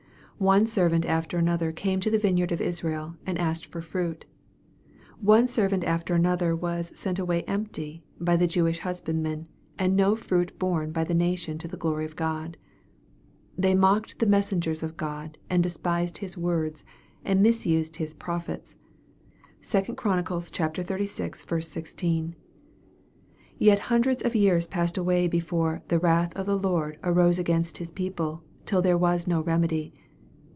One 0.49 0.65
servant 0.65 1.05
after 1.05 1.37
another 1.37 1.71
carne 1.71 1.99
to 1.99 2.09
the 2.09 2.17
vineyard 2.17 2.51
of 2.51 2.59
Israel, 2.59 3.15
and 3.27 3.37
asked 3.37 3.67
for 3.67 3.79
fruit. 3.79 4.25
One 5.19 5.47
ser 5.47 5.67
vant 5.67 5.83
after 5.83 6.15
another 6.15 6.55
was" 6.55 6.91
sent 6.97 7.19
away 7.19 7.43
empty" 7.43 8.01
by 8.19 8.37
the 8.37 8.47
Jew 8.47 8.65
ish 8.65 8.79
husbandmen, 8.79 9.45
and 9.77 9.95
no 9.95 10.15
fruit 10.15 10.57
borne 10.57 10.91
by 10.91 11.03
the 11.03 11.13
nation 11.13 11.59
to 11.59 11.67
the 11.67 11.77
glory 11.77 12.05
of 12.05 12.15
God." 12.15 12.57
They 13.55 13.75
mocked 13.75 14.17
the 14.17 14.25
messengers 14.25 14.81
of 14.81 14.97
God, 14.97 15.37
and 15.47 15.61
despised 15.61 16.17
His 16.17 16.35
words, 16.39 16.85
and 17.23 17.43
misused 17.43 17.97
His 17.97 18.15
prophets." 18.15 18.77
(2 19.61 19.93
Chron. 19.93 20.23
xxxvi. 20.23 21.63
16.) 21.63 22.35
Yet 23.59 23.77
hundreds 23.77 24.25
of 24.25 24.33
years 24.33 24.65
passed 24.65 24.97
away 24.97 25.27
before" 25.27 25.83
the 25.89 25.99
wrath 25.99 26.35
of 26.35 26.47
the 26.47 26.57
Lord 26.57 26.97
arose 27.03 27.37
against 27.37 27.77
His 27.77 27.91
people, 27.91 28.41
till 28.65 28.81
there 28.81 28.97
was 28.97 29.27
no 29.27 29.39
remedy." 29.43 29.93